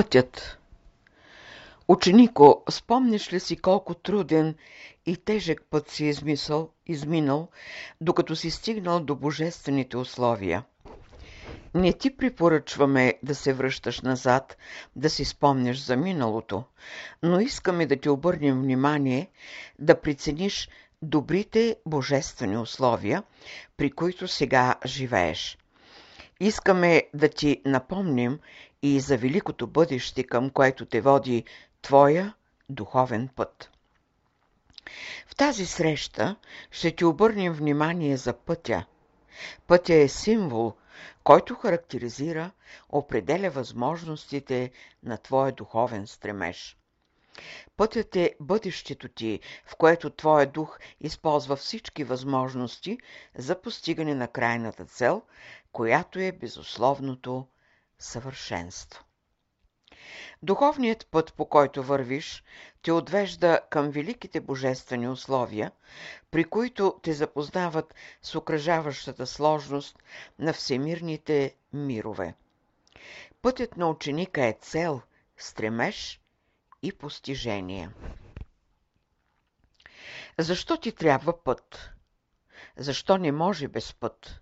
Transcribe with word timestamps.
Пътят 0.00 0.58
Ученико, 1.88 2.64
спомняш 2.70 3.32
ли 3.32 3.40
си 3.40 3.56
колко 3.56 3.94
труден 3.94 4.54
и 5.06 5.16
тежък 5.16 5.62
път 5.70 5.90
си 5.90 6.04
измисъл, 6.04 6.70
изминал, 6.86 7.48
докато 8.00 8.36
си 8.36 8.50
стигнал 8.50 9.00
до 9.00 9.16
божествените 9.16 9.96
условия? 9.96 10.64
Не 11.74 11.92
ти 11.92 12.16
препоръчваме 12.16 13.14
да 13.22 13.34
се 13.34 13.52
връщаш 13.52 14.00
назад, 14.00 14.56
да 14.96 15.10
си 15.10 15.24
спомняш 15.24 15.84
за 15.84 15.96
миналото, 15.96 16.64
но 17.22 17.40
искаме 17.40 17.86
да 17.86 17.96
ти 17.96 18.08
обърнем 18.08 18.62
внимание 18.62 19.30
да 19.78 20.00
прецениш 20.00 20.68
добрите 21.02 21.76
божествени 21.86 22.58
условия, 22.58 23.22
при 23.76 23.90
които 23.90 24.28
сега 24.28 24.74
живееш. 24.86 25.58
Искаме 26.40 27.02
да 27.14 27.28
ти 27.28 27.62
напомним 27.64 28.38
и 28.82 29.00
за 29.00 29.16
великото 29.16 29.66
бъдеще, 29.66 30.24
към 30.24 30.50
което 30.50 30.86
те 30.86 31.00
води 31.00 31.44
твоя 31.82 32.34
духовен 32.68 33.28
път. 33.36 33.70
В 35.26 35.36
тази 35.36 35.66
среща 35.66 36.36
ще 36.70 36.96
ти 36.96 37.04
обърнем 37.04 37.52
внимание 37.52 38.16
за 38.16 38.32
пътя. 38.32 38.86
Пътя 39.66 39.94
е 39.94 40.08
символ, 40.08 40.74
който 41.24 41.54
характеризира, 41.54 42.50
определя 42.88 43.50
възможностите 43.50 44.70
на 45.02 45.16
твоя 45.18 45.52
духовен 45.52 46.06
стремеж. 46.06 46.76
Пътят 47.76 48.16
е 48.16 48.34
бъдещето 48.40 49.08
ти, 49.08 49.40
в 49.66 49.76
което 49.76 50.10
твоя 50.10 50.46
дух 50.46 50.78
използва 51.00 51.56
всички 51.56 52.04
възможности 52.04 52.98
за 53.34 53.60
постигане 53.60 54.14
на 54.14 54.28
крайната 54.28 54.84
цел, 54.84 55.22
която 55.72 56.18
е 56.18 56.32
безусловното 56.32 57.46
съвършенство. 58.00 59.04
Духовният 60.42 61.06
път, 61.10 61.34
по 61.34 61.48
който 61.48 61.82
вървиш, 61.82 62.44
те 62.82 62.92
отвежда 62.92 63.60
към 63.70 63.90
великите 63.90 64.40
божествени 64.40 65.08
условия, 65.08 65.72
при 66.30 66.44
които 66.44 67.00
те 67.02 67.12
запознават 67.12 67.94
с 68.22 68.34
окръжаващата 68.34 69.26
сложност 69.26 69.98
на 70.38 70.52
всемирните 70.52 71.56
мирове. 71.72 72.34
Пътят 73.42 73.76
на 73.76 73.90
ученика 73.90 74.46
е 74.46 74.58
цел, 74.60 75.00
стремеж 75.36 76.20
и 76.82 76.92
постижение. 76.92 77.90
Защо 80.38 80.76
ти 80.76 80.92
трябва 80.92 81.44
път? 81.44 81.90
Защо 82.76 83.18
не 83.18 83.32
може 83.32 83.68
без 83.68 83.94
път? 83.94 84.40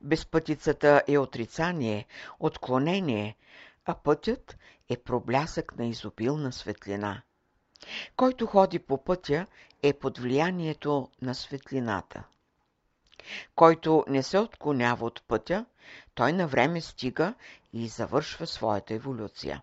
Безпътицата 0.00 1.02
е 1.08 1.18
отрицание, 1.18 2.06
отклонение, 2.40 3.36
а 3.84 3.94
пътят 3.94 4.56
е 4.88 4.96
проблясък 4.96 5.78
на 5.78 5.86
изобилна 5.86 6.52
светлина. 6.52 7.22
Който 8.16 8.46
ходи 8.46 8.78
по 8.78 9.04
пътя 9.04 9.46
е 9.82 9.92
под 9.92 10.18
влиянието 10.18 11.08
на 11.22 11.34
светлината. 11.34 12.24
Който 13.54 14.04
не 14.08 14.22
се 14.22 14.38
отклонява 14.38 15.06
от 15.06 15.22
пътя, 15.28 15.66
той 16.14 16.32
на 16.32 16.80
стига 16.80 17.34
и 17.72 17.88
завършва 17.88 18.46
своята 18.46 18.94
еволюция. 18.94 19.62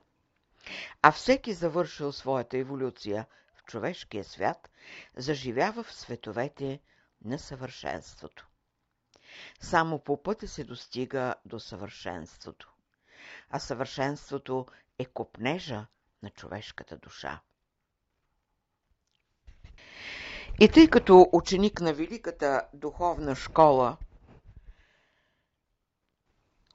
А 1.02 1.12
всеки 1.12 1.54
завършил 1.54 2.12
своята 2.12 2.58
еволюция 2.58 3.26
в 3.56 3.64
човешкия 3.64 4.23
свят, 4.23 4.70
заживява 5.16 5.84
в 5.84 5.94
световете 5.94 6.80
на 7.26 7.40
съвършенството. 7.40 8.48
Само 9.59 10.00
по 10.00 10.23
пътя 10.23 10.48
се 10.48 10.64
достига 10.64 11.36
до 11.45 11.59
съвършенството 11.59 12.73
а 13.50 13.59
съвършенството 13.59 14.66
е 15.00 15.06
копнежа 15.06 15.86
на 16.23 16.30
човешката 16.30 16.98
душа. 16.98 17.40
И 20.60 20.70
тъй 20.70 20.88
като 20.88 21.30
ученик 21.32 21.82
на 21.82 21.94
великата 21.94 22.67
духовна 22.73 23.36
школа, 23.36 23.98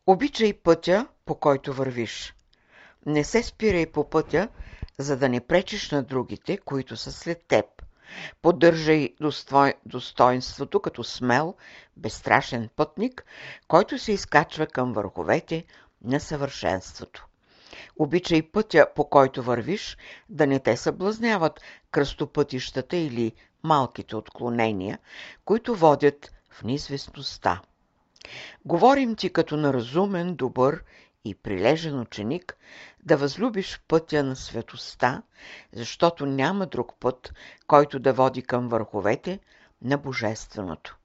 обичай 0.06 0.52
пътя, 0.52 1.08
по 1.24 1.34
който 1.34 1.74
вървиш. 1.74 2.34
Не 3.06 3.24
се 3.24 3.42
спирай 3.42 3.92
по 3.92 4.10
пътя, 4.10 4.48
за 4.98 5.16
да 5.16 5.28
не 5.28 5.46
пречиш 5.46 5.90
на 5.90 6.02
другите, 6.02 6.58
които 6.58 6.96
са 6.96 7.12
след 7.12 7.46
теб. 7.46 7.83
Поддържай 8.42 9.14
достоинството 9.86 10.80
като 10.80 11.04
смел, 11.04 11.54
безстрашен 11.96 12.68
пътник, 12.76 13.24
който 13.68 13.98
се 13.98 14.12
изкачва 14.12 14.66
към 14.66 14.92
върховете 14.92 15.64
на 16.04 16.20
съвършенството. 16.20 17.26
Обичай 17.96 18.42
пътя, 18.42 18.86
по 18.94 19.08
който 19.08 19.42
вървиш, 19.42 19.96
да 20.28 20.46
не 20.46 20.60
те 20.60 20.76
съблазняват 20.76 21.60
кръстопътищата 21.90 22.96
или 22.96 23.32
малките 23.62 24.16
отклонения, 24.16 24.98
които 25.44 25.74
водят 25.74 26.32
в 26.50 26.62
неизвестността. 26.62 27.60
Говорим 28.64 29.16
ти 29.16 29.32
като 29.32 29.56
на 29.56 29.72
разумен, 29.72 30.34
добър 30.34 30.84
и 31.24 31.34
прилежен 31.34 32.00
ученик 32.00 32.56
да 33.02 33.16
възлюбиш 33.16 33.80
пътя 33.88 34.24
на 34.24 34.36
светостта, 34.36 35.22
защото 35.72 36.26
няма 36.26 36.66
друг 36.66 36.92
път, 37.00 37.32
който 37.66 37.98
да 37.98 38.12
води 38.12 38.42
към 38.42 38.68
върховете 38.68 39.40
на 39.82 39.98
Божественото. 39.98 40.96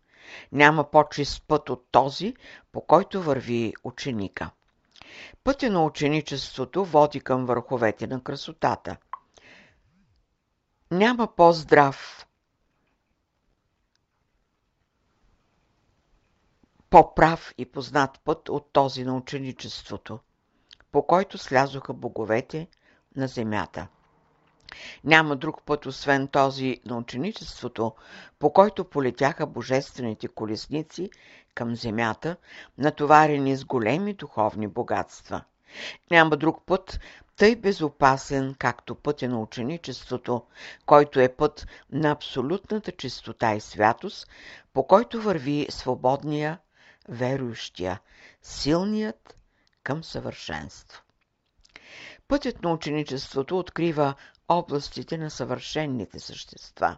Няма 0.51 0.91
по-чист 0.91 1.47
път 1.47 1.69
от 1.69 1.85
този, 1.91 2.33
по 2.71 2.81
който 2.81 3.21
върви 3.21 3.73
ученика. 3.83 4.49
Пътя 5.43 5.69
на 5.69 5.85
ученичеството 5.85 6.85
води 6.85 7.19
към 7.19 7.45
върховете 7.45 8.07
на 8.07 8.23
красотата. 8.23 8.97
Няма 10.91 11.35
по-здрав, 11.35 12.27
по-прав 16.89 17.53
и 17.57 17.65
познат 17.65 18.19
път 18.25 18.49
от 18.49 18.73
този 18.73 19.03
на 19.03 19.17
ученичеството, 19.17 20.19
по 20.91 21.07
който 21.07 21.37
слязоха 21.37 21.93
боговете 21.93 22.67
на 23.15 23.27
земята. 23.27 23.87
Няма 25.03 25.35
друг 25.35 25.63
път, 25.65 25.85
освен 25.85 26.27
този 26.27 26.79
на 26.85 26.97
ученичеството, 26.97 27.95
по 28.39 28.53
който 28.53 28.85
полетяха 28.85 29.45
божествените 29.45 30.27
колесници 30.27 31.09
към 31.55 31.75
земята, 31.75 32.35
натоварени 32.77 33.55
с 33.55 33.65
големи 33.65 34.13
духовни 34.13 34.67
богатства. 34.67 35.43
Няма 36.11 36.37
друг 36.37 36.65
път, 36.65 36.99
тъй 37.35 37.55
безопасен, 37.55 38.55
както 38.59 38.95
пътя 38.95 39.29
на 39.29 39.41
ученичеството, 39.41 40.43
който 40.85 41.19
е 41.19 41.35
път 41.35 41.67
на 41.91 42.11
абсолютната 42.11 42.91
чистота 42.91 43.55
и 43.55 43.61
святост, 43.61 44.27
по 44.73 44.87
който 44.87 45.21
върви 45.21 45.67
свободния, 45.69 46.59
верующия, 47.09 47.99
силният 48.41 49.37
към 49.83 50.03
съвършенство. 50.03 51.03
Пътят 52.27 52.63
на 52.63 52.73
ученичеството 52.73 53.59
открива 53.59 54.15
областите 54.47 55.17
на 55.17 55.31
съвършенните 55.31 56.19
същества. 56.19 56.97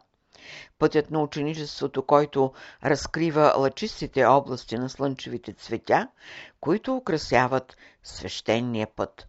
Пътят 0.79 1.11
на 1.11 1.23
ученичеството, 1.23 2.05
който 2.05 2.53
разкрива 2.83 3.53
лъчистите 3.57 4.25
области 4.25 4.77
на 4.77 4.89
слънчевите 4.89 5.53
цветя, 5.53 6.07
които 6.59 6.95
украсяват 6.95 7.77
свещения 8.03 8.87
път. 8.95 9.27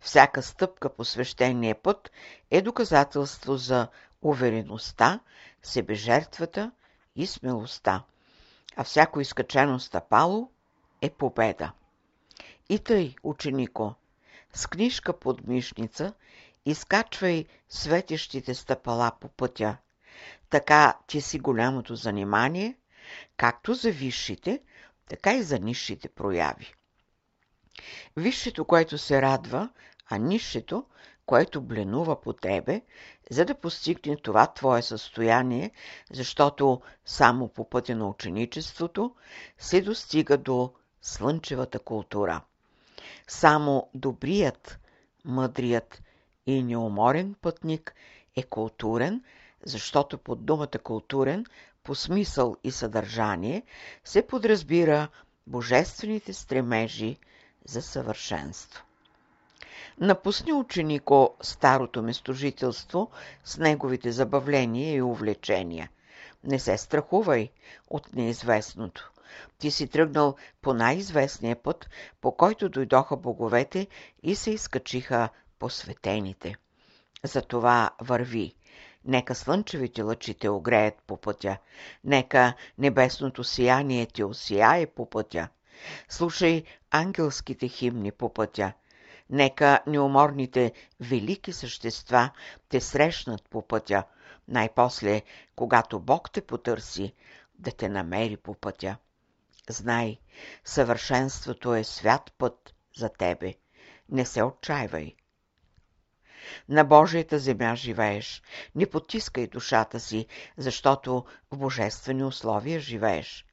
Всяка 0.00 0.42
стъпка 0.42 0.88
по 0.94 1.04
свещения 1.04 1.74
път 1.82 2.10
е 2.50 2.62
доказателство 2.62 3.56
за 3.56 3.88
увереността, 4.22 5.20
себежертвата 5.62 6.72
и 7.16 7.26
смелостта, 7.26 8.02
а 8.78 8.84
всяко 8.84 9.20
изкачено 9.20 9.80
стъпало 9.80 10.50
е 11.02 11.10
победа. 11.10 11.72
И 12.68 12.78
тъй, 12.78 13.14
ученико, 13.22 13.94
с 14.52 14.66
книжка 14.66 15.18
под 15.18 15.46
мишница 15.46 16.12
изкачвай 16.64 17.46
светещите 17.68 18.54
стъпала 18.54 19.12
по 19.20 19.28
пътя. 19.28 19.76
Така 20.50 20.98
ти 21.06 21.20
си 21.20 21.38
голямото 21.38 21.94
занимание, 21.94 22.76
както 23.36 23.74
за 23.74 23.90
висшите, 23.90 24.60
така 25.08 25.34
и 25.34 25.42
за 25.42 25.58
нишите 25.58 26.08
прояви. 26.08 26.74
Висшето, 28.16 28.64
което 28.64 28.98
се 28.98 29.22
радва, 29.22 29.68
а 30.10 30.18
нишето, 30.18 30.84
което 31.28 31.60
бленува 31.60 32.20
по 32.20 32.32
тебе, 32.32 32.82
за 33.30 33.44
да 33.44 33.54
постигне 33.54 34.16
това 34.16 34.46
твое 34.46 34.82
състояние, 34.82 35.70
защото 36.12 36.80
само 37.04 37.48
по 37.48 37.68
пътя 37.68 37.96
на 37.96 38.08
ученичеството 38.08 39.14
се 39.58 39.80
достига 39.80 40.38
до 40.38 40.72
слънчевата 41.02 41.78
култура. 41.78 42.40
Само 43.26 43.90
добрият, 43.94 44.78
мъдрият 45.24 46.02
и 46.46 46.62
неуморен 46.62 47.34
пътник 47.40 47.94
е 48.36 48.42
културен, 48.42 49.22
защото 49.64 50.18
под 50.18 50.46
думата 50.46 50.78
културен 50.82 51.44
по 51.84 51.94
смисъл 51.94 52.56
и 52.64 52.70
съдържание 52.70 53.62
се 54.04 54.26
подразбира 54.26 55.08
божествените 55.46 56.32
стремежи 56.32 57.16
за 57.64 57.82
съвършенство. 57.82 58.87
Напусни 60.00 60.52
ученико 60.52 61.36
старото 61.42 62.02
местожителство 62.02 63.10
с 63.44 63.58
неговите 63.58 64.12
забавления 64.12 64.94
и 64.94 65.02
увлечения. 65.02 65.90
Не 66.44 66.58
се 66.58 66.78
страхувай 66.78 67.50
от 67.88 68.14
неизвестното. 68.14 69.12
Ти 69.58 69.70
си 69.70 69.88
тръгнал 69.88 70.36
по 70.62 70.74
най-известния 70.74 71.62
път, 71.62 71.90
по 72.20 72.36
който 72.36 72.68
дойдоха 72.68 73.16
боговете 73.16 73.86
и 74.22 74.36
се 74.36 74.50
изкачиха 74.50 75.28
посветените. 75.58 76.54
Затова 77.24 77.90
върви. 78.00 78.54
Нека 79.04 79.34
слънчевите 79.34 80.02
лъчи 80.02 80.34
те 80.34 80.48
огреят 80.48 80.94
по 81.06 81.16
пътя. 81.16 81.56
Нека 82.04 82.54
небесното 82.78 83.44
сияние 83.44 84.06
ти 84.06 84.24
осияе 84.24 84.86
по 84.86 85.10
пътя. 85.10 85.48
Слушай 86.08 86.64
ангелските 86.90 87.68
химни 87.68 88.12
по 88.12 88.34
пътя. 88.34 88.72
Нека 89.30 89.80
неуморните 89.86 90.72
велики 91.00 91.52
същества 91.52 92.30
те 92.68 92.80
срещнат 92.80 93.48
по 93.50 93.66
пътя. 93.66 94.04
Най-после, 94.48 95.22
когато 95.56 96.00
Бог 96.00 96.30
те 96.30 96.40
потърси, 96.40 97.14
да 97.58 97.72
те 97.72 97.88
намери 97.88 98.36
по 98.36 98.54
пътя. 98.54 98.96
Знай, 99.70 100.18
съвършенството 100.64 101.74
е 101.74 101.84
свят 101.84 102.32
път 102.38 102.74
за 102.96 103.08
тебе. 103.08 103.54
Не 104.08 104.26
се 104.26 104.42
отчаивай. 104.42 105.14
На 106.68 106.84
Божията 106.84 107.38
земя 107.38 107.76
живееш. 107.76 108.42
Не 108.74 108.90
потискай 108.90 109.46
душата 109.46 110.00
си, 110.00 110.26
защото 110.56 111.24
в 111.50 111.56
божествени 111.56 112.24
условия 112.24 112.80
живееш. 112.80 113.46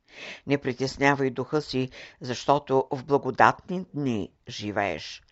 Не 0.48 0.58
притеснявай 0.58 1.30
духа 1.30 1.62
си, 1.62 1.90
защото 2.22 2.88
в 2.92 3.04
благодатни 3.04 3.86
дни 3.94 4.32
живееш. 4.48 5.24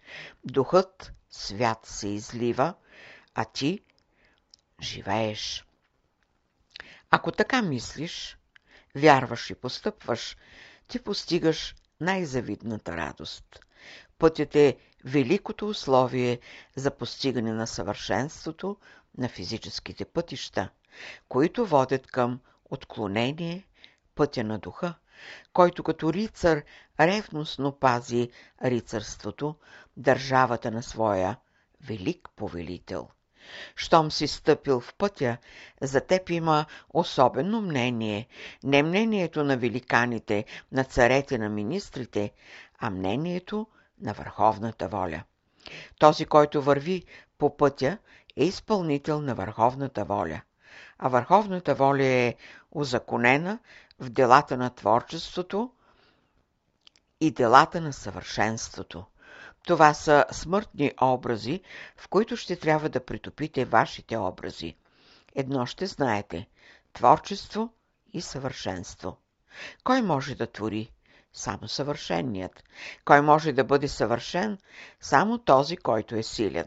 Духът 0.45 1.13
свят 1.29 1.79
се 1.83 2.07
излива, 2.07 2.73
а 3.35 3.45
ти 3.45 3.79
живееш. 4.81 5.65
Ако 7.09 7.31
така 7.31 7.61
мислиш, 7.61 8.37
вярваш 8.95 9.49
и 9.49 9.55
постъпваш, 9.55 10.37
ти 10.87 10.99
постигаш 10.99 11.75
най-завидната 12.01 12.97
радост. 12.97 13.59
Пътят 14.17 14.55
е 14.55 14.77
великото 15.05 15.67
условие 15.67 16.39
за 16.75 16.91
постигане 16.91 17.53
на 17.53 17.67
съвършенството 17.67 18.77
на 19.17 19.29
физическите 19.29 20.05
пътища, 20.05 20.69
които 21.29 21.65
водят 21.65 22.07
към 22.07 22.39
отклонение 22.65 23.67
пътя 24.15 24.43
на 24.43 24.59
духа, 24.59 24.93
който 25.53 25.83
като 25.83 26.13
рицар 26.13 26.63
ревностно 26.99 27.71
пази 27.71 28.29
рицарството, 28.63 29.55
държавата 29.97 30.71
на 30.71 30.83
своя 30.83 31.37
велик 31.81 32.29
повелител. 32.35 33.09
Щом 33.75 34.11
си 34.11 34.27
стъпил 34.27 34.79
в 34.79 34.93
пътя, 34.93 35.37
за 35.81 36.01
теб 36.01 36.29
има 36.29 36.65
особено 36.89 37.61
мнение, 37.61 38.27
не 38.63 38.83
мнението 38.83 39.43
на 39.43 39.57
великаните, 39.57 40.45
на 40.71 40.83
царете, 40.83 41.37
на 41.37 41.49
министрите, 41.49 42.31
а 42.79 42.89
мнението 42.89 43.67
на 44.01 44.13
върховната 44.13 44.87
воля. 44.87 45.23
Този, 45.99 46.25
който 46.25 46.61
върви 46.61 47.03
по 47.37 47.57
пътя, 47.57 47.97
е 48.37 48.43
изпълнител 48.43 49.21
на 49.21 49.35
върховната 49.35 50.05
воля. 50.05 50.41
А 50.99 51.07
върховната 51.09 51.75
воля 51.75 52.03
е 52.05 52.35
узаконена 52.71 53.59
в 53.99 54.09
делата 54.09 54.57
на 54.57 54.69
творчеството 54.69 55.71
и 57.23 57.31
делата 57.31 57.81
на 57.81 57.93
съвършенството. 57.93 59.05
Това 59.65 59.93
са 59.93 60.25
смъртни 60.31 60.91
образи, 61.01 61.61
в 61.97 62.07
които 62.07 62.37
ще 62.37 62.55
трябва 62.55 62.89
да 62.89 63.05
притопите 63.05 63.65
вашите 63.65 64.17
образи. 64.17 64.75
Едно 65.35 65.65
ще 65.65 65.85
знаете– 65.85 66.47
творчество 66.93 67.73
и 68.13 68.21
съвършенство. 68.21 69.17
Кой 69.83 70.01
може 70.01 70.35
да 70.35 70.47
твори? 70.47 70.91
Само 71.33 71.67
съвършенният. 71.67 72.63
Кой 73.05 73.21
може 73.21 73.51
да 73.51 73.63
бъде 73.63 73.87
съвършен? 73.87 74.57
Само 75.01 75.37
този, 75.37 75.77
който 75.77 76.15
е 76.15 76.23
силен. 76.23 76.65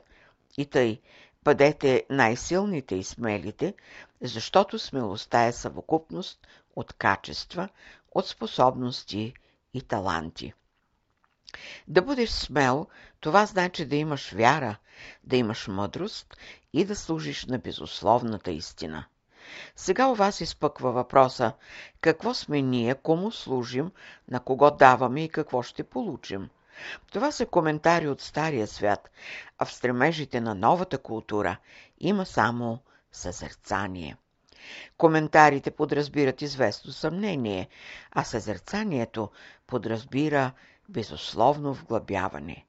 И 0.56 0.66
тъй, 0.66 1.00
бъдете 1.44 2.04
най-силните 2.10 2.94
и 2.94 3.04
смелите, 3.04 3.74
защото 4.20 4.78
смелостта 4.78 5.46
е 5.46 5.52
съвокупност 5.52 6.46
от 6.76 6.92
качества, 6.92 7.68
от 8.12 8.26
способности 8.26 9.34
и 9.76 9.82
таланти. 9.82 10.52
Да 11.88 12.02
бъдеш 12.02 12.30
смел, 12.30 12.86
това 13.20 13.46
значи 13.46 13.86
да 13.86 13.96
имаш 13.96 14.32
вяра, 14.32 14.76
да 15.24 15.36
имаш 15.36 15.68
мъдрост 15.68 16.36
и 16.72 16.84
да 16.84 16.96
служиш 16.96 17.46
на 17.46 17.58
безусловната 17.58 18.50
истина. 18.50 19.04
Сега 19.76 20.08
у 20.08 20.14
вас 20.14 20.40
изпъква 20.40 20.92
въпроса, 20.92 21.52
какво 22.00 22.34
сме 22.34 22.62
ние, 22.62 22.94
кому 22.94 23.32
служим, 23.32 23.92
на 24.28 24.40
кого 24.40 24.70
даваме 24.70 25.24
и 25.24 25.28
какво 25.28 25.62
ще 25.62 25.84
получим. 25.84 26.48
Това 27.12 27.32
са 27.32 27.46
коментари 27.46 28.08
от 28.08 28.20
Стария 28.20 28.66
свят, 28.66 29.10
а 29.58 29.64
в 29.64 29.72
стремежите 29.72 30.40
на 30.40 30.54
новата 30.54 30.98
култура 30.98 31.56
има 31.98 32.26
само 32.26 32.82
съзерцание. 33.12 34.16
Коментарите 34.96 35.70
подразбират 35.70 36.42
известно 36.42 36.92
съмнение, 36.92 37.68
а 38.10 38.24
съзерцанието 38.24 39.30
подразбира 39.66 40.52
безусловно 40.88 41.74
вглъбяване. 41.74 42.64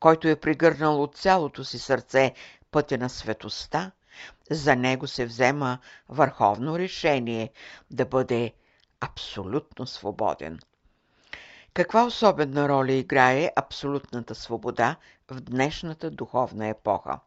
Който 0.00 0.28
е 0.28 0.36
пригърнал 0.36 1.02
от 1.02 1.16
цялото 1.16 1.64
си 1.64 1.78
сърце 1.78 2.34
пътя 2.70 2.98
на 2.98 3.08
светостта, 3.08 3.92
за 4.50 4.76
него 4.76 5.06
се 5.06 5.26
взема 5.26 5.78
върховно 6.08 6.78
решение 6.78 7.50
да 7.90 8.04
бъде 8.04 8.52
абсолютно 9.00 9.86
свободен. 9.86 10.58
Каква 11.74 12.04
особена 12.04 12.68
роля 12.68 12.92
играе 12.92 13.50
абсолютната 13.56 14.34
свобода 14.34 14.96
в 15.30 15.40
днешната 15.40 16.10
духовна 16.10 16.68
епоха? 16.68 17.20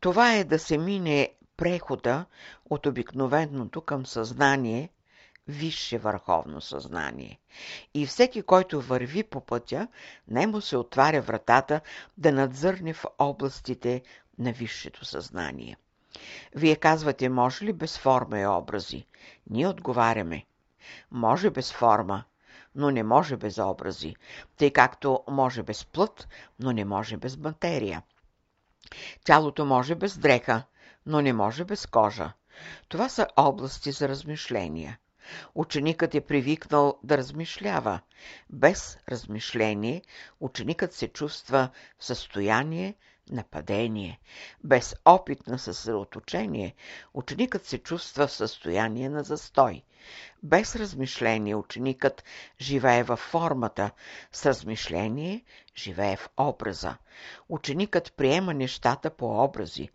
Това 0.00 0.34
е 0.34 0.44
да 0.44 0.58
се 0.58 0.78
мине 0.78 1.28
прехода 1.60 2.24
от 2.70 2.86
обикновеното 2.86 3.80
към 3.80 4.06
съзнание, 4.06 4.90
висше 5.48 5.98
върховно 5.98 6.60
съзнание. 6.60 7.38
И 7.94 8.06
всеки, 8.06 8.42
който 8.42 8.80
върви 8.80 9.22
по 9.22 9.40
пътя, 9.40 9.88
не 10.28 10.46
му 10.46 10.60
се 10.60 10.76
отваря 10.76 11.20
вратата 11.20 11.80
да 12.18 12.32
надзърне 12.32 12.92
в 12.92 13.04
областите 13.18 14.02
на 14.38 14.52
висшето 14.52 15.04
съзнание. 15.04 15.76
Вие 16.54 16.76
казвате, 16.76 17.28
може 17.28 17.64
ли 17.64 17.72
без 17.72 17.98
форма 17.98 18.40
и 18.40 18.46
образи? 18.46 19.06
Ние 19.50 19.68
отговаряме. 19.68 20.44
Може 21.10 21.50
без 21.50 21.72
форма, 21.72 22.24
но 22.74 22.90
не 22.90 23.02
може 23.02 23.36
без 23.36 23.58
образи, 23.58 24.16
тъй 24.56 24.70
както 24.70 25.24
може 25.28 25.62
без 25.62 25.84
плът, 25.84 26.28
но 26.58 26.72
не 26.72 26.84
може 26.84 27.16
без 27.16 27.36
материя. 27.36 28.02
Тялото 29.24 29.64
може 29.64 29.94
без 29.94 30.18
дреха, 30.18 30.62
но 31.06 31.20
не 31.20 31.32
може 31.32 31.64
без 31.64 31.86
кожа. 31.86 32.32
Това 32.88 33.08
са 33.08 33.26
области 33.36 33.92
за 33.92 34.08
размишления. 34.08 34.98
Ученикът 35.54 36.14
е 36.14 36.20
привикнал 36.20 36.98
да 37.04 37.18
размишлява. 37.18 38.00
Без 38.50 38.98
размишление 39.08 40.02
ученикът 40.40 40.92
се 40.92 41.08
чувства 41.08 41.68
в 41.98 42.04
състояние 42.04 42.94
нападение. 43.30 44.20
Без 44.64 44.94
опит 45.04 45.46
на 45.46 45.58
съсредоточение, 45.58 46.74
ученикът 47.14 47.66
се 47.66 47.78
чувства 47.78 48.26
в 48.26 48.32
състояние 48.32 49.08
на 49.08 49.22
застой. 49.22 49.82
Без 50.42 50.76
размишление, 50.76 51.54
ученикът 51.54 52.24
живее 52.60 53.02
във 53.02 53.18
формата, 53.18 53.90
с 54.32 54.46
размишление 54.46 55.44
живее 55.76 56.16
в 56.16 56.30
образа. 56.36 56.96
Ученикът 57.48 58.12
приема 58.16 58.54
нещата 58.54 59.10
по 59.10 59.44
образи. 59.44 59.88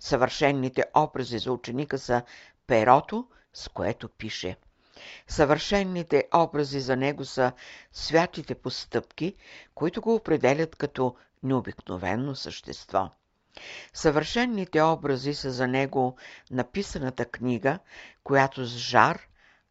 Съвършенните 0.00 0.84
образи 0.94 1.38
за 1.38 1.52
ученика 1.52 1.98
са 1.98 2.22
перото, 2.66 3.26
с 3.52 3.68
което 3.68 4.08
пише. 4.08 4.56
Съвършенните 5.28 6.28
образи 6.34 6.80
за 6.80 6.96
него 6.96 7.24
са 7.24 7.52
святите 7.92 8.54
постъпки, 8.54 9.34
които 9.74 10.00
го 10.00 10.14
определят 10.14 10.76
като 10.76 11.16
необикновено 11.42 12.34
същество. 12.34 13.10
Съвършенните 13.92 14.82
образи 14.82 15.34
са 15.34 15.50
за 15.50 15.68
него 15.68 16.16
написаната 16.50 17.24
книга, 17.24 17.78
която 18.24 18.64
с 18.64 18.76
жар, 18.78 19.20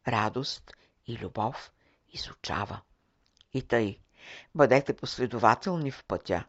радост 0.07 0.71
и 1.07 1.17
любов 1.17 1.71
изучава. 2.13 2.81
И 3.53 3.61
тъй, 3.61 3.99
бъдете 4.55 4.93
последователни 4.93 5.91
в 5.91 6.03
пътя. 6.07 6.45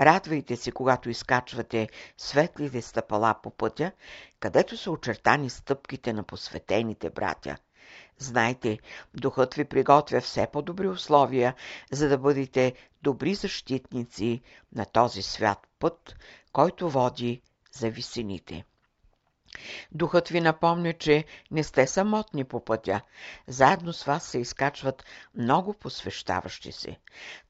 Радвайте 0.00 0.56
се, 0.56 0.72
когато 0.72 1.10
изкачвате 1.10 1.88
светлите 2.16 2.82
стъпала 2.82 3.34
по 3.42 3.50
пътя, 3.50 3.92
където 4.40 4.76
са 4.76 4.90
очертани 4.90 5.50
стъпките 5.50 6.12
на 6.12 6.22
посветените 6.22 7.10
братя. 7.10 7.56
Знайте, 8.18 8.78
духът 9.14 9.54
ви 9.54 9.64
приготвя 9.64 10.20
все 10.20 10.46
по-добри 10.52 10.88
условия, 10.88 11.54
за 11.92 12.08
да 12.08 12.18
бъдете 12.18 12.74
добри 13.02 13.34
защитници 13.34 14.42
на 14.72 14.84
този 14.84 15.22
свят 15.22 15.66
път, 15.78 16.16
който 16.52 16.90
води 16.90 17.42
за 17.72 17.90
висините. 17.90 18.64
Духът 19.92 20.28
ви 20.28 20.40
напомня, 20.40 20.92
че 20.92 21.24
не 21.50 21.64
сте 21.64 21.86
самотни 21.86 22.44
по 22.44 22.64
пътя. 22.64 23.00
Заедно 23.46 23.92
с 23.92 24.04
вас 24.04 24.24
се 24.24 24.38
изкачват 24.38 25.04
много 25.34 25.74
посвещаващи 25.74 26.72
се. 26.72 26.96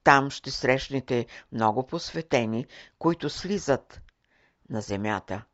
Там 0.05 0.31
ще 0.31 0.51
срещнете 0.51 1.27
много 1.53 1.87
посветени, 1.87 2.67
които 2.99 3.31
слизат 3.31 4.01
на 4.71 4.81
земята. 4.81 5.45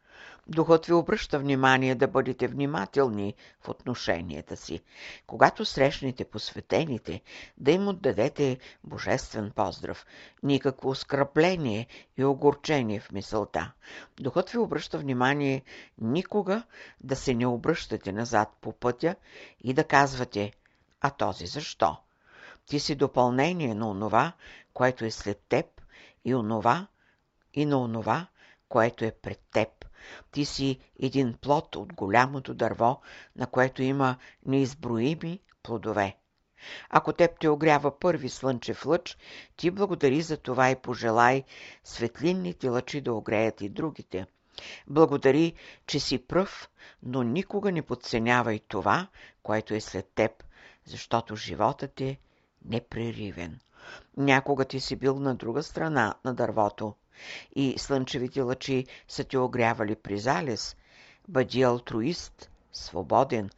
Духът 0.47 0.87
ви 0.87 0.93
обръща 0.93 1.39
внимание 1.39 1.95
да 1.95 2.09
бъдете 2.09 2.49
внимателни 2.49 3.35
в 3.61 3.69
отношенията 3.69 4.57
си. 4.57 4.83
Когато 5.27 5.65
срещнете 5.65 6.25
посветените, 6.25 7.21
да 7.59 7.71
им 7.71 7.89
отдадете 7.89 8.59
божествен 8.85 9.53
поздрав. 9.55 10.07
Никакво 10.43 10.89
оскърпление 10.89 11.87
и 12.17 12.25
огорчение 12.25 13.01
в 13.01 13.13
мисълта. 13.13 13.73
Духът 14.21 14.51
ви 14.51 14.59
обръща 14.59 14.99
внимание 14.99 15.63
никога 15.99 16.63
да 17.01 17.17
се 17.17 17.35
не 17.35 17.47
обръщате 17.47 18.13
назад 18.13 18.49
по 18.61 18.73
пътя 18.73 19.17
и 19.61 19.73
да 19.75 19.85
казвате 19.85 20.53
«А 21.01 21.11
този 21.11 21.47
защо?» 21.47 21.97
Ти 22.67 22.81
си 22.81 22.95
допълнение 22.95 23.75
на 23.75 23.91
онова, 23.91 24.33
което 24.75 25.05
е 25.05 25.11
след 25.11 25.39
теб 25.49 25.67
и 26.25 26.35
онова, 26.35 26.87
и 27.55 27.67
на 27.67 27.79
онова, 27.79 28.27
което 28.75 29.05
е 29.05 29.11
пред 29.11 29.41
теб. 29.53 29.69
Ти 30.31 30.45
си 30.45 30.79
един 31.03 31.35
плод 31.41 31.77
от 31.77 31.93
голямото 31.93 32.55
дърво, 32.55 33.01
на 33.37 33.47
което 33.47 33.83
има 33.83 34.17
неизброими 34.47 35.41
плодове. 35.63 36.17
Ако 36.91 37.13
теб 37.13 37.31
те 37.41 37.49
огрява 37.49 37.99
първи 37.99 38.29
слънчев 38.29 38.87
лъч, 38.87 39.19
ти 39.57 39.71
благодари 39.71 40.23
за 40.23 40.37
това 40.37 40.71
и 40.71 40.77
пожелай 40.77 41.45
светлинните 41.85 42.69
лъчи 42.69 43.01
да 43.01 43.13
огреят 43.15 43.61
и 43.61 43.69
другите. 43.69 44.27
Благодари, 44.87 45.55
че 45.87 46.01
си 46.01 46.19
пръв, 46.19 46.69
но 47.03 47.23
никога 47.23 47.73
не 47.73 47.83
подценявай 47.83 48.61
това, 48.69 49.09
което 49.43 49.75
е 49.75 49.81
след 49.81 50.09
теб, 50.15 50.45
защото 50.85 51.37
животът 51.37 52.01
е 52.01 52.19
непреривен. 52.65 53.59
Някога 54.17 54.65
ти 54.65 54.81
си 54.81 54.97
бил 54.97 55.19
на 55.19 55.35
друга 55.35 55.63
страна 55.63 56.15
на 56.25 56.35
дървото 56.35 56.95
и 57.57 57.75
слънчевите 57.79 58.41
лъчи 58.41 58.87
са 59.09 59.25
ти 59.25 59.37
огрявали 59.37 59.95
при 59.95 60.19
залез. 60.19 60.77
Бъди 61.29 61.63
алтруист, 61.63 62.51
свободен. 62.73 63.51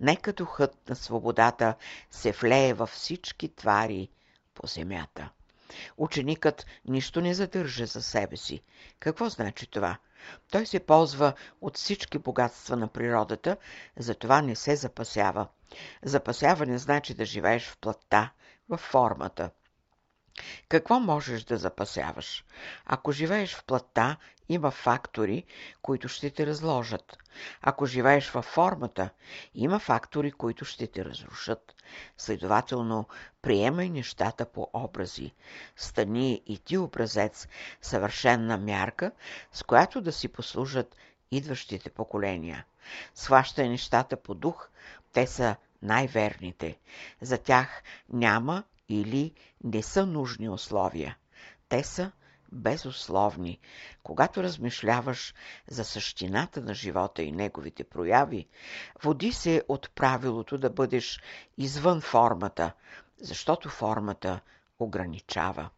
Нека 0.00 0.32
духът 0.32 0.88
на 0.88 0.96
свободата 0.96 1.74
се 2.10 2.32
влее 2.32 2.74
във 2.74 2.90
всички 2.90 3.48
твари 3.48 4.08
по 4.54 4.66
земята. 4.66 5.30
Ученикът 5.96 6.66
нищо 6.84 7.20
не 7.20 7.34
задържа 7.34 7.86
за 7.86 8.02
себе 8.02 8.36
си. 8.36 8.62
Какво 9.00 9.28
значи 9.28 9.66
това? 9.66 9.98
Той 10.50 10.66
се 10.66 10.80
ползва 10.80 11.32
от 11.60 11.76
всички 11.76 12.18
богатства 12.18 12.76
на 12.76 12.88
природата, 12.88 13.56
затова 13.96 14.42
не 14.42 14.56
се 14.56 14.76
запасява. 14.76 15.48
Запасяване 16.02 16.78
значи 16.78 17.14
да 17.14 17.24
живееш 17.24 17.68
в 17.68 17.78
плътта, 17.78 18.32
в 18.68 18.76
формата. 18.76 19.50
Какво 20.68 21.00
можеш 21.00 21.44
да 21.44 21.56
запасяваш? 21.56 22.44
Ако 22.86 23.12
живееш 23.12 23.54
в 23.54 23.64
плътта, 23.64 24.16
има 24.48 24.70
фактори, 24.70 25.44
които 25.82 26.08
ще 26.08 26.30
те 26.30 26.46
разложат. 26.46 27.18
Ако 27.62 27.86
живееш 27.86 28.30
във 28.30 28.44
формата, 28.44 29.10
има 29.54 29.78
фактори, 29.78 30.32
които 30.32 30.64
ще 30.64 30.86
те 30.86 31.04
разрушат. 31.04 31.74
Следователно, 32.18 33.08
приемай 33.42 33.88
нещата 33.88 34.46
по 34.46 34.70
образи. 34.72 35.34
Стани 35.76 36.42
и 36.46 36.58
ти 36.58 36.78
образец, 36.78 37.48
съвършенна 37.82 38.58
мярка, 38.58 39.12
с 39.52 39.62
която 39.62 40.00
да 40.00 40.12
си 40.12 40.28
послужат 40.28 40.96
идващите 41.30 41.90
поколения. 41.90 42.64
Сващай 43.14 43.68
нещата 43.68 44.16
по 44.16 44.34
дух, 44.34 44.68
те 45.12 45.26
са 45.26 45.56
най-верните. 45.82 46.78
За 47.20 47.38
тях 47.38 47.82
няма 48.12 48.64
или 48.88 49.32
не 49.64 49.82
са 49.82 50.06
нужни 50.06 50.48
условия. 50.48 51.16
Те 51.68 51.82
са 51.82 52.12
безусловни. 52.52 53.60
Когато 54.02 54.42
размишляваш 54.42 55.34
за 55.68 55.84
същината 55.84 56.60
на 56.60 56.74
живота 56.74 57.22
и 57.22 57.32
неговите 57.32 57.84
прояви, 57.84 58.48
води 59.02 59.32
се 59.32 59.62
от 59.68 59.90
правилото 59.94 60.58
да 60.58 60.70
бъдеш 60.70 61.20
извън 61.58 62.00
формата, 62.00 62.72
защото 63.20 63.68
формата 63.68 64.40
ограничава. 64.78 65.70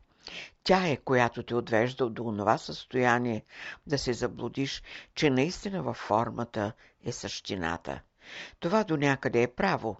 Тя 0.65 0.89
е, 0.89 0.97
която 0.97 1.43
те 1.43 1.55
отвежда 1.55 2.11
до 2.11 2.25
това 2.25 2.59
състояние 2.59 3.45
да 3.87 3.99
се 3.99 4.13
заблудиш, 4.13 4.83
че 5.15 5.31
наистина 5.31 5.83
във 5.83 5.97
формата 5.97 6.73
е 7.05 7.13
същината. 7.13 8.01
Това 8.61 8.85
до 8.85 8.97
някъде 8.97 9.43
е 9.43 9.55
право, 9.55 9.97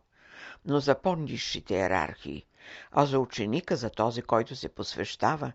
но 0.65 0.81
за 0.81 1.01
по-низшите 1.03 1.75
иерархии, 1.75 2.47
а 2.93 3.07
за 3.07 3.19
ученика, 3.19 3.77
за 3.77 3.91
този, 3.91 4.23
който 4.23 4.57
се 4.57 4.69
посвещава, 4.69 5.53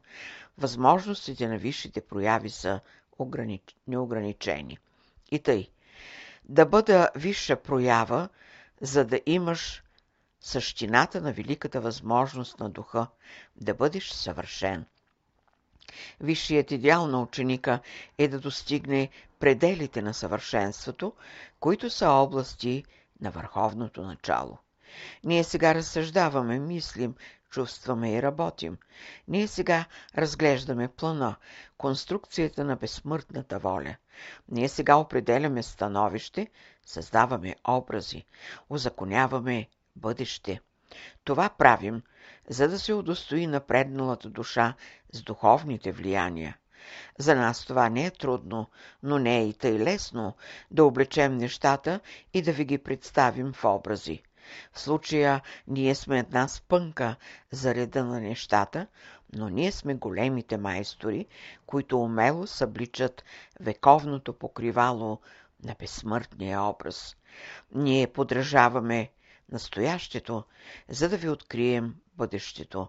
възможностите 0.58 1.48
на 1.48 1.58
висшите 1.58 2.02
прояви 2.02 2.50
са 2.50 2.80
огранич... 3.20 3.76
неограничени. 3.88 4.78
И 5.32 5.40
тъй, 5.40 5.70
да 6.46 6.66
бъда 6.66 7.10
висша 7.16 7.56
проява, 7.56 8.30
за 8.82 9.06
да 9.06 9.22
имаш 9.26 9.84
същината 10.42 11.22
на 11.22 11.34
великата 11.34 11.82
възможност 11.82 12.60
на 12.60 12.70
духа, 12.70 13.08
да 13.56 13.74
бъдеш 13.74 14.10
съвършен. 14.10 14.86
Висшият 16.20 16.72
идеал 16.72 17.08
на 17.08 17.22
ученика 17.22 17.80
е 18.18 18.28
да 18.28 18.40
достигне 18.40 19.10
пределите 19.40 20.02
на 20.02 20.14
съвършенството, 20.14 21.14
които 21.60 21.90
са 21.90 22.10
области 22.10 22.84
на 23.22 23.32
върховното 23.32 24.02
начало. 24.02 24.58
Ние 25.24 25.44
сега 25.44 25.76
разсъждаваме, 25.76 26.60
мислим, 26.60 27.16
чувстваме 27.50 28.14
и 28.14 28.22
работим. 28.22 28.78
Ние 29.28 29.48
сега 29.48 29.86
разглеждаме 30.18 30.88
плана, 30.88 31.36
конструкцията 31.78 32.64
на 32.64 32.76
безсмъртната 32.76 33.60
воля. 33.60 33.96
Ние 34.50 34.70
сега 34.70 34.96
определяме 34.96 35.64
становище, 35.64 36.48
създаваме 36.86 37.56
образи, 37.68 38.26
узаконяваме 38.70 39.68
бъдеще. 39.96 40.62
Това 41.24 41.50
правим, 41.50 42.02
за 42.50 42.68
да 42.68 42.80
се 42.80 42.94
удостои 42.94 43.48
напредналата 43.48 44.30
душа 44.30 44.74
с 45.14 45.22
духовните 45.22 45.92
влияния. 45.92 46.58
За 47.20 47.36
нас 47.36 47.66
това 47.66 47.90
не 47.90 48.06
е 48.06 48.12
трудно, 48.12 48.70
но 49.04 49.20
не 49.20 49.38
е 49.38 49.48
и 49.48 49.54
тъй 49.54 49.80
лесно 49.80 50.36
да 50.72 50.86
облечем 50.86 51.38
нещата 51.38 52.00
и 52.34 52.42
да 52.42 52.52
ви 52.52 52.66
ги 52.66 52.78
представим 52.78 53.54
в 53.54 53.66
образи. 53.66 54.24
В 54.74 54.80
случая 54.80 55.42
ние 55.68 55.96
сме 55.96 56.20
една 56.20 56.48
спънка 56.48 57.16
за 57.52 57.76
реда 57.76 58.06
на 58.06 58.20
нещата, 58.20 58.88
но 59.34 59.50
ние 59.50 59.72
сме 59.72 59.94
големите 59.96 60.58
майстори, 60.58 61.26
които 61.66 62.02
умело 62.02 62.48
събличат 62.48 63.24
вековното 63.60 64.34
покривало 64.34 65.20
на 65.64 65.76
безсмъртния 65.80 66.62
образ. 66.62 67.16
Ние 67.72 68.08
подражаваме 68.08 69.10
настоящето, 69.52 70.44
за 70.90 71.10
да 71.10 71.18
ви 71.18 71.30
открием 71.30 71.96
бъдещето. 72.22 72.88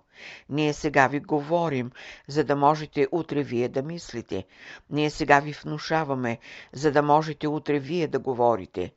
Ние 0.49 0.73
сега 0.73 1.09
ви 1.09 1.21
говорим, 1.21 1.91
за 2.29 2.45
да 2.45 2.57
можете 2.57 3.09
утре 3.12 3.43
вие 3.43 3.69
да 3.69 3.83
мислите. 3.83 4.45
Ние 4.91 5.11
сега 5.11 5.41
ви 5.41 5.53
внушаваме, 5.53 6.39
за 6.73 6.93
да 6.93 7.03
можете 7.03 7.49
утре 7.49 7.79
вие 7.79 8.09
да 8.09 8.19
говорите. 8.19 8.93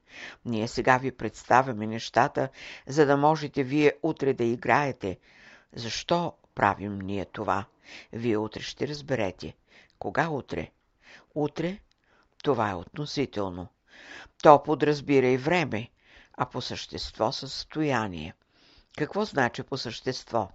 Ние 0.46 0.68
сега 0.68 0.98
ви 0.98 1.12
представяме 1.12 1.88
нещата, 1.88 2.50
за 2.88 3.06
да 3.06 3.18
можете 3.18 3.64
вие 3.64 3.94
утре 4.04 4.34
да 4.34 4.44
играете. 4.44 5.18
Защо 5.76 6.34
правим 6.56 7.00
ние 7.00 7.26
това? 7.26 7.66
Вие 8.14 8.38
утре 8.38 8.62
ще 8.62 8.88
разберете. 8.88 9.54
Кога 10.00 10.30
утре? 10.30 10.72
Утре? 11.36 11.80
Това 12.44 12.70
е 12.70 12.76
относително. 12.76 13.68
То 14.44 14.64
подразбира 14.64 15.28
и 15.28 15.38
време, 15.38 15.90
а 16.38 16.46
по 16.46 16.62
същество 16.62 17.32
състояние. 17.32 18.34
Какво 18.98 19.26
значи 19.26 19.64
по 19.64 19.78
същество? 19.78 20.50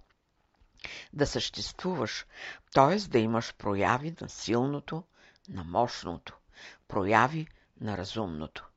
Да 1.13 1.27
съществуваш, 1.27 2.25
т.е. 2.73 3.09
да 3.09 3.19
имаш 3.19 3.53
прояви 3.53 4.15
на 4.21 4.29
силното, 4.29 5.03
на 5.49 5.63
мощното, 5.63 6.37
прояви 6.87 7.47
на 7.81 7.97
разумното. 7.97 8.69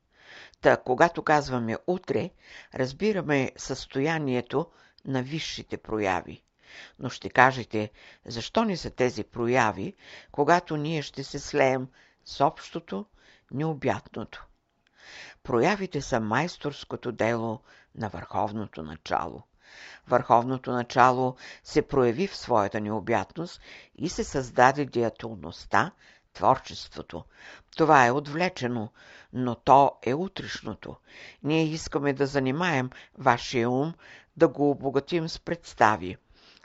Та, 0.61 0.77
когато 0.77 1.23
казваме 1.23 1.77
утре, 1.87 2.29
разбираме 2.75 3.51
състоянието 3.57 4.71
на 5.05 5.23
висшите 5.23 5.77
прояви. 5.77 6.43
Но 6.99 7.09
ще 7.09 7.29
кажете, 7.29 7.91
защо 8.25 8.63
не 8.63 8.77
са 8.77 8.89
тези 8.89 9.23
прояви, 9.23 9.95
когато 10.31 10.77
ние 10.77 11.01
ще 11.01 11.23
се 11.23 11.39
слеем 11.39 11.87
с 12.25 12.45
общото, 12.45 13.05
необятното? 13.51 14.45
Проявите 15.43 16.01
са 16.01 16.19
майсторското 16.19 17.11
дело 17.11 17.61
на 17.95 18.09
върховното 18.09 18.83
начало. 18.83 19.43
Върховното 20.07 20.71
начало 20.71 21.35
се 21.63 21.81
прояви 21.81 22.27
в 22.27 22.37
своята 22.37 22.81
необятност 22.81 23.61
и 23.97 24.09
се 24.09 24.23
създаде 24.23 24.85
деятелността, 24.85 25.91
творчеството. 26.33 27.23
Това 27.77 28.05
е 28.05 28.11
отвлечено, 28.11 28.89
но 29.33 29.55
то 29.55 29.91
е 30.03 30.13
утрешното. 30.13 30.95
Ние 31.43 31.63
искаме 31.63 32.13
да 32.13 32.27
занимаем 32.27 32.89
вашия 33.17 33.69
ум, 33.69 33.93
да 34.37 34.47
го 34.47 34.69
обогатим 34.69 35.29
с 35.29 35.39
представи, 35.39 36.17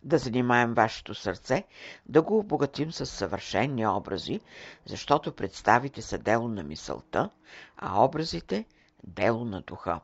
да 0.05 0.19
занимаем 0.19 0.75
вашето 0.75 1.15
сърце, 1.15 1.65
да 2.07 2.23
го 2.23 2.39
обогатим 2.39 2.93
с 2.93 3.07
съвършенни 3.07 3.87
образи, 3.87 4.41
защото 4.87 5.33
представите 5.33 6.03
са 6.03 6.19
дело 6.19 6.49
на 6.49 6.63
мисълта, 6.63 7.31
а 7.77 8.05
образите– 8.05 8.65
дело 9.05 9.45
на 9.45 9.61
духа. 9.61 10.01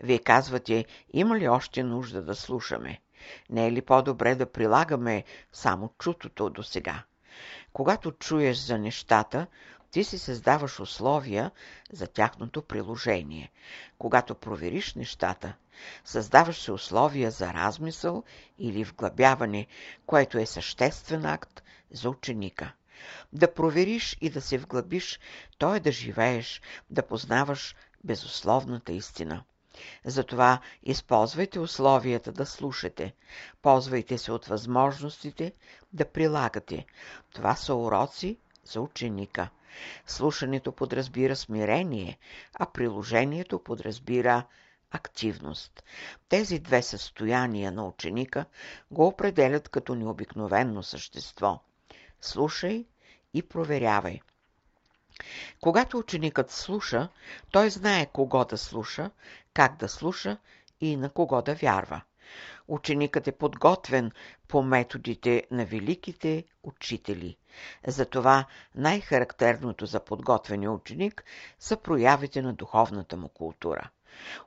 Вие 0.00 0.18
казвате, 0.18 0.84
има 1.12 1.38
ли 1.38 1.48
още 1.48 1.82
нужда 1.82 2.22
да 2.22 2.34
слушаме? 2.34 3.00
Не 3.50 3.66
е 3.66 3.72
ли 3.72 3.82
по-добре 3.82 4.34
да 4.34 4.52
прилагаме 4.52 5.24
само 5.52 5.92
чутото 5.98 6.50
до 6.50 6.62
сега? 6.62 7.02
Когато 7.72 8.12
чуеш 8.12 8.58
за 8.58 8.78
нещата, 8.78 9.46
ти 9.90 10.04
си 10.04 10.18
създаваш 10.18 10.80
условия 10.80 11.50
за 11.92 12.06
тяхното 12.06 12.62
приложение. 12.62 13.50
Когато 13.98 14.34
провериш 14.34 14.94
нещата, 14.94 15.54
създаваш 16.04 16.60
се 16.60 16.72
условия 16.72 17.30
за 17.30 17.54
размисъл 17.54 18.24
или 18.58 18.84
вглъбяване, 18.84 19.66
което 20.06 20.38
е 20.38 20.46
съществен 20.46 21.26
акт 21.26 21.62
за 21.90 22.10
ученика. 22.10 22.72
Да 23.32 23.54
провериш 23.54 24.16
и 24.20 24.30
да 24.30 24.40
се 24.40 24.58
вглъбиш, 24.58 25.20
то 25.58 25.74
е 25.74 25.80
да 25.80 25.92
живееш, 25.92 26.62
да 26.90 27.06
познаваш 27.06 27.76
безусловната 28.04 28.92
истина. 28.92 29.44
Затова 30.04 30.60
използвайте 30.82 31.60
условията 31.60 32.32
да 32.32 32.46
слушате. 32.46 33.14
Ползвайте 33.62 34.18
се 34.18 34.32
от 34.32 34.46
възможностите 34.46 35.52
да 35.92 36.04
прилагате. 36.04 36.86
Това 37.32 37.54
са 37.56 37.74
уроци 37.74 38.38
за 38.64 38.80
ученика. 38.80 39.48
Слушането 40.06 40.72
подразбира 40.72 41.36
смирение, 41.36 42.18
а 42.54 42.66
приложението 42.66 43.58
подразбира 43.58 44.44
активност. 44.90 45.82
Тези 46.28 46.58
две 46.58 46.82
състояния 46.82 47.72
на 47.72 47.86
ученика 47.86 48.44
го 48.90 49.06
определят 49.06 49.68
като 49.68 49.94
необикновенно 49.94 50.82
същество. 50.82 51.60
Слушай 52.20 52.86
и 53.34 53.42
проверявай. 53.42 54.20
Когато 55.60 55.98
ученикът 55.98 56.50
слуша, 56.50 57.08
той 57.50 57.70
знае 57.70 58.06
кого 58.06 58.44
да 58.44 58.58
слуша, 58.58 59.10
как 59.54 59.76
да 59.76 59.88
слуша 59.88 60.36
и 60.80 60.96
на 60.96 61.10
кого 61.10 61.42
да 61.42 61.54
вярва. 61.54 62.00
Ученикът 62.68 63.28
е 63.28 63.32
подготвен 63.32 64.12
по 64.48 64.62
методите 64.62 65.46
на 65.50 65.64
великите 65.64 66.44
учители. 66.62 67.36
Затова 67.86 68.44
най-характерното 68.74 69.86
за 69.86 70.00
подготвения 70.00 70.72
ученик 70.72 71.24
са 71.58 71.76
проявите 71.76 72.42
на 72.42 72.52
духовната 72.52 73.16
му 73.16 73.28
култура. 73.28 73.90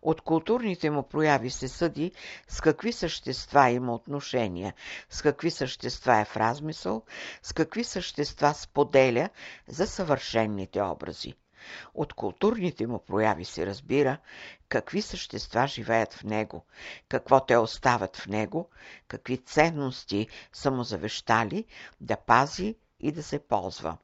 От 0.02 0.22
културните 0.22 0.90
му 0.90 1.04
прояви 1.04 1.50
се 1.50 1.68
съди 1.68 2.12
с 2.48 2.62
какви 2.62 2.94
същества 2.94 3.70
има 3.70 3.96
отношения, 3.96 4.74
с 5.10 5.22
какви 5.22 5.52
същества 5.52 6.18
е 6.18 6.26
в 6.26 6.38
размисъл, 6.38 7.04
с 7.44 7.54
какви 7.54 7.84
същества 7.84 8.54
споделя 8.54 9.30
за 9.68 9.88
съвършенните 9.88 10.82
образи. 10.82 11.34
От 11.94 12.14
културните 12.14 12.88
му 12.88 13.00
прояви 13.00 13.46
се 13.46 13.66
разбира 13.66 14.18
какви 14.70 15.02
същества 15.02 15.68
живеят 15.68 16.14
в 16.14 16.24
него, 16.24 16.66
какво 17.10 17.40
те 17.40 17.58
остават 17.58 18.18
в 18.18 18.28
него, 18.28 18.70
какви 19.08 19.38
ценности 19.38 20.28
са 20.54 20.72
му 20.72 20.84
завещали 20.84 21.66
да 22.02 22.18
пази 22.18 22.76
и 23.00 23.12
да 23.12 23.24
се 23.24 23.40
ползва. 23.40 23.98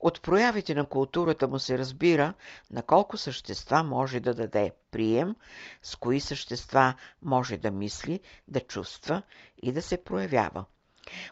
От 0.00 0.22
проявите 0.22 0.74
на 0.74 0.86
културата 0.86 1.48
му 1.48 1.58
се 1.58 1.78
разбира 1.78 2.34
на 2.70 2.82
колко 2.82 3.16
същества 3.16 3.82
може 3.82 4.20
да 4.20 4.34
даде 4.34 4.72
прием, 4.90 5.36
с 5.82 5.96
кои 5.96 6.20
същества 6.20 6.94
може 7.22 7.56
да 7.56 7.70
мисли, 7.70 8.20
да 8.48 8.60
чувства 8.60 9.22
и 9.62 9.72
да 9.72 9.82
се 9.82 10.04
проявява. 10.04 10.64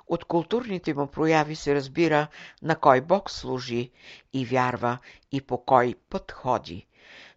От 0.07 0.24
културните 0.24 0.94
му 0.94 1.07
прояви 1.07 1.57
се 1.57 1.74
разбира 1.74 2.29
на 2.62 2.76
кой 2.76 3.00
Бог 3.00 3.31
служи 3.31 3.90
и 4.33 4.44
вярва 4.44 4.98
и 5.33 5.40
по 5.40 5.64
кой 5.64 5.94
път 6.11 6.33
ходи. 6.33 6.87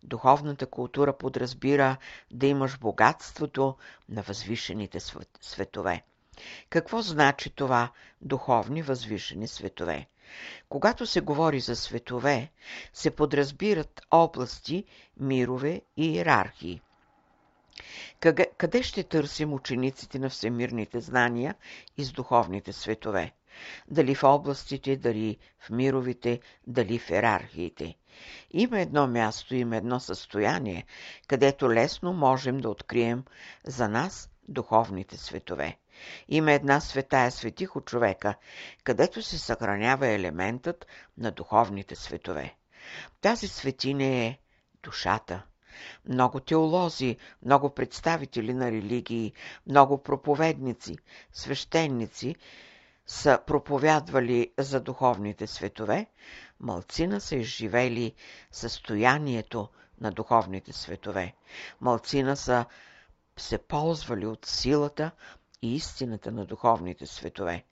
Духовната 0.04 0.66
култура 0.66 1.18
подразбира 1.18 1.98
да 2.32 2.48
имаш 2.48 2.80
богатството 2.80 3.76
на 4.10 4.22
възвишените 4.22 5.00
светове. 5.42 6.04
Какво 6.70 7.02
значи 7.02 7.50
това 7.50 7.92
духовни 8.22 8.82
възвишени 8.82 9.48
светове? 9.48 10.08
Когато 10.70 11.06
се 11.06 11.22
говори 11.22 11.60
за 11.60 11.76
светове, 11.76 12.52
се 12.94 13.12
подразбират 13.12 14.02
области, 14.12 14.86
мирове 15.20 15.82
и 15.98 16.14
иерархии. 16.14 16.82
Къде, 18.58 18.84
ще 18.84 19.04
търсим 19.04 19.54
учениците 19.54 20.20
на 20.20 20.30
всемирните 20.30 21.00
знания 21.00 21.56
из 21.98 22.12
духовните 22.12 22.74
светове? 22.74 23.32
Дали 23.88 24.16
в 24.16 24.24
областите, 24.24 24.98
дали 24.98 25.38
в 25.60 25.70
мировите, 25.70 26.40
дали 26.68 27.00
в 27.00 27.10
иерархиите? 27.10 27.96
Има 28.52 28.80
едно 28.80 29.08
място, 29.08 29.56
има 29.56 29.78
едно 29.78 30.00
състояние, 30.00 30.86
където 31.28 31.74
лесно 31.74 32.14
можем 32.14 32.58
да 32.58 32.70
открием 32.70 33.24
за 33.66 33.90
нас 33.90 34.30
духовните 34.48 35.18
светове. 35.18 35.78
Има 36.30 36.52
една 36.52 36.80
светая 36.80 37.32
светих 37.32 37.70
човека, 37.86 38.36
където 38.84 39.22
се 39.22 39.40
съхранява 39.40 40.08
елементът 40.08 40.88
на 41.18 41.32
духовните 41.32 41.96
светове. 41.96 42.56
Тази 43.22 43.48
светиня 43.48 44.06
е 44.06 44.38
душата. 44.84 45.44
Много 46.06 46.40
теолози, 46.40 47.18
много 47.46 47.70
представители 47.70 48.54
на 48.54 48.72
религии, 48.72 49.34
много 49.68 50.04
проповедници, 50.04 50.98
свещеници 51.32 52.36
са 53.08 53.40
проповядвали 53.48 54.52
за 54.58 54.80
духовните 54.80 55.48
светове, 55.48 56.06
малцина 56.60 57.22
са 57.22 57.36
изживели 57.36 58.14
състоянието 58.52 59.70
на 60.02 60.12
духовните 60.12 60.74
светове. 60.74 61.34
Малцина 61.82 62.38
са 62.38 62.66
се 63.38 63.58
ползвали 63.58 64.26
от 64.26 64.46
силата 64.46 65.12
и 65.62 65.76
истината 65.76 66.32
на 66.32 66.46
духовните 66.46 67.06
светове, 67.06 67.64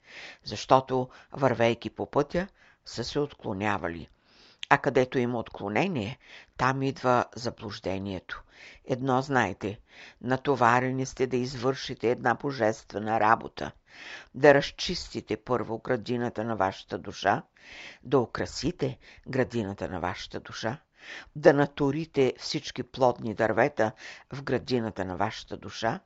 защото, 0.44 1.08
вървейки 1.32 1.90
по 1.90 2.10
пътя, 2.10 2.48
са 2.84 3.04
се 3.04 3.18
отклонявали. 3.18 4.08
А 4.68 4.78
където 4.78 5.18
има 5.18 5.38
отклонение, 5.38 6.18
там 6.56 6.82
идва 6.82 7.24
заблуждението. 7.36 8.42
Едно 8.84 9.22
знайте, 9.22 9.80
натоварени 10.20 11.06
сте 11.06 11.26
да 11.26 11.36
извършите 11.36 12.10
една 12.10 12.34
божествена 12.34 13.20
работа, 13.20 13.72
да 14.34 14.54
разчистите 14.54 15.36
първо 15.36 15.78
градината 15.78 16.44
на 16.44 16.56
вашата 16.56 16.98
душа, 16.98 17.42
да 18.02 18.18
украсите 18.18 18.98
градината 19.28 19.88
на 19.88 20.00
вашата 20.00 20.40
душа, 20.40 20.78
да 21.36 21.52
натурите 21.52 22.34
всички 22.38 22.82
плодни 22.82 23.34
дървета 23.34 23.92
в 24.32 24.42
градината 24.42 25.04
на 25.04 25.16
вашата 25.16 25.56
душа, 25.56 26.00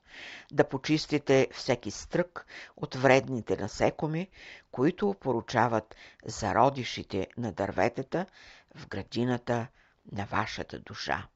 да 0.52 0.68
почистите 0.68 1.48
всеки 1.52 1.90
стрък 1.90 2.46
от 2.76 2.94
вредните 2.94 3.56
насекоми, 3.56 4.30
които 4.70 5.08
опоручават 5.10 5.94
зародишите 6.24 7.26
на 7.38 7.52
дърветата 7.52 8.26
в 8.74 8.88
градината 8.88 9.66
на 10.12 10.24
вашата 10.24 10.78
душа. 10.78 11.28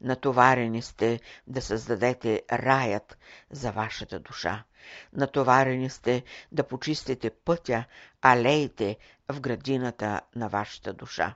Натоварени 0.00 0.82
сте 0.82 1.20
да 1.46 1.62
създадете 1.62 2.42
раят 2.52 3.18
за 3.50 3.72
вашата 3.72 4.18
душа. 4.18 4.64
Натоварени 5.12 5.90
сте 5.90 6.22
да 6.52 6.62
почистите 6.62 7.30
пътя, 7.30 7.84
алеите 8.22 8.96
в 9.32 9.40
градината 9.40 10.20
на 10.36 10.48
вашата 10.48 10.92
душа. 10.92 11.34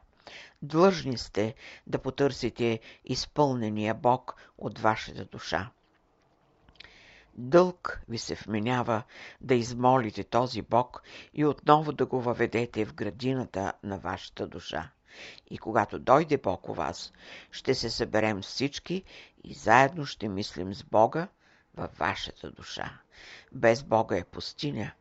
Длъжни 0.62 1.19
сте 1.19 1.55
да 1.87 1.99
потърсите 1.99 2.81
изпълнения 3.05 3.95
Бог 3.95 4.35
от 4.59 4.79
вашата 4.79 5.25
душа. 5.25 5.71
Дълг 7.35 8.01
ви 8.09 8.19
се 8.19 8.35
вменява 8.35 9.03
да 9.40 9.55
измолите 9.55 10.25
този 10.25 10.62
Бог 10.62 11.03
и 11.35 11.45
отново 11.45 11.93
да 11.93 12.07
го 12.07 12.21
въведете 12.21 12.85
в 12.85 12.95
градината 12.95 13.73
на 13.83 13.99
вашата 13.99 14.47
душа. 14.47 14.90
И 15.51 15.59
когато 15.59 15.99
дойде 15.99 16.38
Бог 16.38 16.68
у 16.68 16.75
вас, 16.75 17.12
ще 17.51 17.75
се 17.75 17.90
съберем 17.90 18.42
всички 18.42 19.05
и 19.44 19.55
заедно 19.55 20.07
ще 20.07 20.29
мислим 20.29 20.75
с 20.75 20.85
Бога 20.85 21.29
във 21.75 21.99
вашата 21.99 22.51
душа. 22.51 23.01
Без 23.53 23.83
Бога 23.83 24.16
е 24.16 24.25
пустиня, 24.25 24.92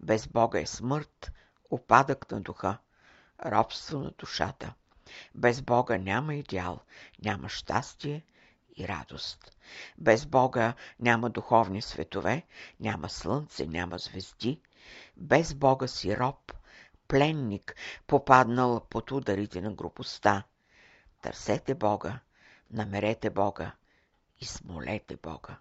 без 0.00 0.26
Бога 0.26 0.60
е 0.60 0.66
смърт, 0.66 1.32
опадък 1.70 2.30
на 2.30 2.40
духа, 2.40 2.78
робство 3.46 3.98
на 3.98 4.10
душата. 4.10 4.74
Без 5.34 5.62
Бога 5.62 5.98
няма 5.98 6.34
идеал, 6.34 6.80
няма 7.24 7.48
щастие 7.48 8.24
и 8.76 8.88
радост. 8.88 9.56
Без 9.98 10.26
Бога 10.26 10.74
няма 11.00 11.30
духовни 11.30 11.82
светове, 11.82 12.42
няма 12.80 13.08
слънце, 13.08 13.66
няма 13.66 13.98
звезди. 13.98 14.60
Без 15.16 15.54
Бога 15.54 15.88
си 15.88 16.16
роб, 16.16 16.52
пленник, 17.08 17.76
попаднал 18.06 18.86
под 18.90 19.10
ударите 19.10 19.60
на 19.60 19.72
грубостта. 19.72 20.42
Търсете 21.22 21.74
Бога, 21.74 22.18
намерете 22.70 23.30
Бога 23.30 23.72
и 24.40 24.44
смолете 24.44 25.16
Бога. 25.16 25.58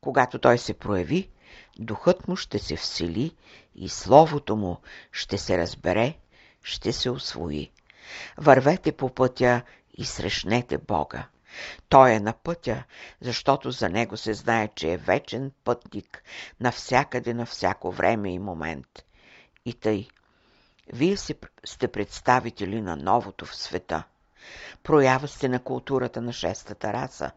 Когато 0.00 0.38
Той 0.38 0.58
се 0.58 0.74
прояви, 0.74 1.30
духът 1.78 2.28
му 2.28 2.36
ще 2.36 2.58
се 2.58 2.76
всели 2.76 3.36
и 3.74 3.88
словото 3.88 4.56
му 4.56 4.80
ще 5.12 5.38
се 5.38 5.58
разбере, 5.58 6.18
ще 6.62 6.92
се 6.92 7.10
освои. 7.10 7.70
Вървете 8.36 8.92
по 8.92 9.14
пътя 9.14 9.62
и 9.98 10.04
срещнете 10.04 10.78
Бога. 10.78 11.28
Той 11.88 12.12
е 12.12 12.20
на 12.20 12.32
пътя, 12.32 12.84
защото 13.20 13.70
за 13.70 13.88
него 13.88 14.16
се 14.16 14.34
знае, 14.34 14.68
че 14.68 14.92
е 14.92 14.96
вечен 14.96 15.52
пътник 15.64 16.22
навсякъде, 16.60 17.34
на 17.34 17.46
всяко 17.46 17.92
време 17.92 18.32
и 18.32 18.38
момент. 18.38 19.04
И 19.64 19.74
тъй, 19.74 20.08
вие 20.92 21.16
сте 21.64 21.88
представители 21.88 22.80
на 22.80 22.96
новото 22.96 23.46
в 23.46 23.56
света. 23.56 24.04
Проява 24.82 25.28
сте 25.28 25.48
на 25.48 25.60
културата 25.60 26.20
на 26.20 26.32
шестата 26.32 26.92
раса. 26.92 27.30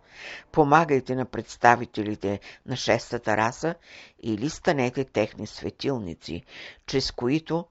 Помагайте 0.51 1.15
на 1.15 1.25
представителите 1.25 2.39
на 2.65 2.75
шестата 2.75 3.37
раса 3.37 3.75
или 4.23 4.49
станете 4.49 5.03
техни 5.03 5.47
светилници, 5.47 6.43
чрез 6.85 7.11
които 7.11 7.65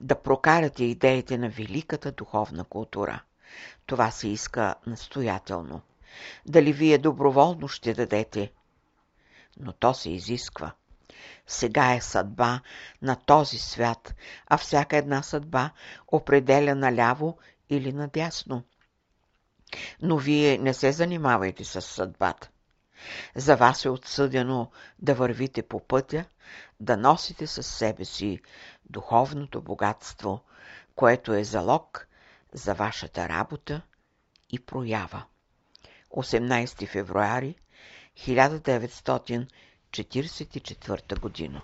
да 0.00 0.22
прокарате 0.22 0.84
идеите 0.84 1.38
на 1.38 1.48
великата 1.48 2.12
духовна 2.12 2.64
култура. 2.64 3.22
Това 3.86 4.10
се 4.10 4.28
иска 4.28 4.74
настоятелно. 4.86 5.80
Дали 6.46 6.72
вие 6.72 6.98
доброволно 6.98 7.68
ще 7.68 7.94
дадете? 7.94 8.52
Но 9.60 9.72
то 9.72 9.94
се 9.94 10.10
изисква. 10.10 10.72
Сега 11.46 11.94
е 11.94 12.00
съдба 12.00 12.60
на 13.02 13.16
този 13.16 13.58
свят, 13.58 14.14
а 14.46 14.58
всяка 14.58 14.96
една 14.96 15.22
съдба 15.22 15.70
определя 16.08 16.74
наляво 16.74 17.38
или 17.70 17.92
надясно. 17.92 18.62
Но 20.02 20.18
вие 20.18 20.58
не 20.58 20.74
се 20.74 20.92
занимавайте 20.92 21.64
с 21.64 21.82
съдбата. 21.82 22.50
За 23.36 23.56
вас 23.56 23.84
е 23.84 23.88
отсъдено 23.88 24.70
да 24.98 25.14
вървите 25.14 25.62
по 25.62 25.80
пътя, 25.80 26.24
да 26.80 26.96
носите 26.96 27.46
със 27.46 27.66
себе 27.66 28.04
си 28.04 28.40
духовното 28.90 29.62
богатство, 29.62 30.40
което 30.94 31.34
е 31.34 31.44
залог 31.44 32.08
за 32.52 32.74
вашата 32.74 33.28
работа 33.28 33.82
и 34.50 34.60
проява. 34.60 35.24
18 36.10 36.86
февруари 36.86 37.56
1944 39.92 41.16
година. 41.16 41.62